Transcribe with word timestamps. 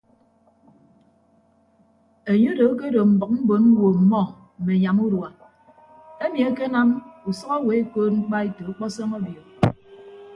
Enye 2.31 2.47
odo 2.53 2.65
akedo 2.71 3.01
mbʌk 3.11 3.31
mbon 3.43 3.63
ñwo 3.71 3.83
ọmmọ 3.93 4.21
mme 4.57 4.71
anyam 4.77 4.97
urua 5.05 5.29
emi 6.23 6.39
ekenam 6.49 6.89
usʌk 7.29 7.49
owo 7.57 7.69
ekoot 7.81 8.11
mkpaeto 8.17 8.61
ọkpọsọñ 8.71 9.11
obio. 9.17 9.41